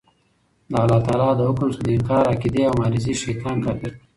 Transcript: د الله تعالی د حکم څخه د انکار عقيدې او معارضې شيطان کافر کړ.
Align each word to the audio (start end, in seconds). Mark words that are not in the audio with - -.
د 0.71 0.73
الله 0.83 0.99
تعالی 1.07 1.29
د 1.37 1.41
حکم 1.49 1.67
څخه 1.73 1.83
د 1.85 1.89
انکار 1.97 2.23
عقيدې 2.33 2.63
او 2.69 2.73
معارضې 2.79 3.13
شيطان 3.23 3.57
کافر 3.65 3.91
کړ. 3.97 4.01